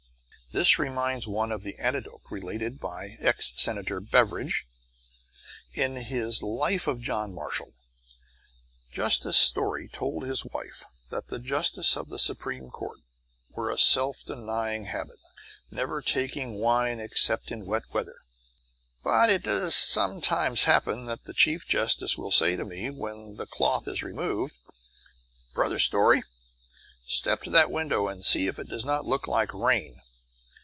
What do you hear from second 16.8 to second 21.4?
except in wet weather. "But it does sometimes happen that the